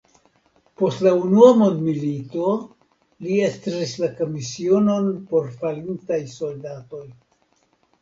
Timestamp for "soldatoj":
6.37-7.09